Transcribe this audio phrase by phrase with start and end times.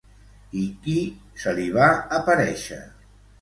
[0.61, 0.95] I qui
[1.43, 1.91] se li va
[2.21, 2.81] aparèixer?